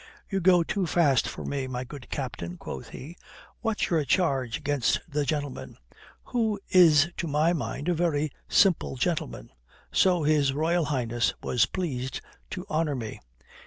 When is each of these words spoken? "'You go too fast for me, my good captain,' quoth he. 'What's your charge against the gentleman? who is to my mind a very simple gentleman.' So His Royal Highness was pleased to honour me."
"'You 0.31 0.39
go 0.39 0.63
too 0.63 0.87
fast 0.87 1.27
for 1.27 1.45
me, 1.45 1.67
my 1.67 1.83
good 1.83 2.09
captain,' 2.09 2.57
quoth 2.57 2.89
he. 2.89 3.15
'What's 3.59 3.91
your 3.91 4.03
charge 4.03 4.57
against 4.57 4.99
the 5.07 5.25
gentleman? 5.27 5.77
who 6.23 6.59
is 6.71 7.09
to 7.17 7.27
my 7.27 7.53
mind 7.53 7.87
a 7.87 7.93
very 7.93 8.31
simple 8.49 8.95
gentleman.' 8.97 9.51
So 9.91 10.23
His 10.23 10.53
Royal 10.53 10.85
Highness 10.85 11.35
was 11.43 11.67
pleased 11.67 12.19
to 12.49 12.65
honour 12.67 12.95
me." 12.95 13.21